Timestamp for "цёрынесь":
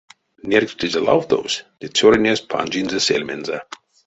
1.97-2.45